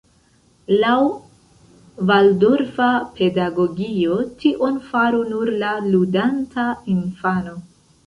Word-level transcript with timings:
Laŭ 0.83 0.95
valdorfa 2.13 2.89
pedagogio, 3.21 4.19
tion 4.43 4.83
faru 4.91 5.23
nur 5.31 5.55
la 5.63 5.79
ludanta 5.93 6.71
infano. 6.99 7.59